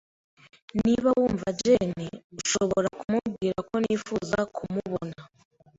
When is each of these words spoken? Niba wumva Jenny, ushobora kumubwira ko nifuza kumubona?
Niba 0.83 1.09
wumva 1.17 1.47
Jenny, 1.61 2.07
ushobora 2.39 2.87
kumubwira 2.99 3.57
ko 3.69 3.75
nifuza 3.83 4.39
kumubona? 4.55 5.19